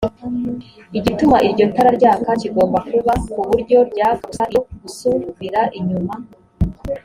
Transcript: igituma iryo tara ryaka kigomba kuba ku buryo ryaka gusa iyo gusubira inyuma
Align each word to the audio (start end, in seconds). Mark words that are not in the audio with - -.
igituma 0.97 1.37
iryo 1.47 1.65
tara 1.75 1.89
ryaka 1.97 2.29
kigomba 2.41 2.77
kuba 2.89 3.13
ku 3.31 3.39
buryo 3.49 3.77
ryaka 3.91 4.23
gusa 4.31 4.43
iyo 4.51 4.61
gusubira 4.81 5.61
inyuma 5.77 6.13